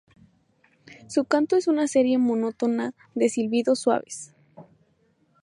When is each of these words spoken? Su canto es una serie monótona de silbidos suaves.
Su 1.09 1.25
canto 1.25 1.57
es 1.57 1.67
una 1.67 1.87
serie 1.87 2.17
monótona 2.17 2.95
de 3.13 3.29
silbidos 3.29 3.81
suaves. 3.81 4.33